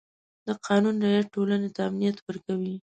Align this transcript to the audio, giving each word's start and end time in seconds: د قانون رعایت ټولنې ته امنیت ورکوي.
د 0.47 0.49
قانون 0.67 0.95
رعایت 1.03 1.27
ټولنې 1.35 1.69
ته 1.75 1.81
امنیت 1.89 2.17
ورکوي. 2.21 2.75